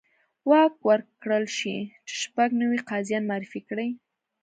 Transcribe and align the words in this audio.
واک 0.49 0.73
ورکړل 0.89 1.45
شي 1.57 1.77
چې 2.07 2.13
شپږ 2.23 2.49
نوي 2.61 2.79
قاضیان 2.89 3.23
معرفي 3.29 3.61
کړي. 3.69 3.89